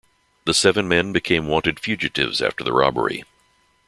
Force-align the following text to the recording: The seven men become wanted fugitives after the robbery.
The 0.45 0.55
seven 0.55 0.87
men 0.87 1.13
become 1.13 1.45
wanted 1.47 1.79
fugitives 1.79 2.41
after 2.41 2.63
the 2.63 2.73
robbery. 2.73 3.23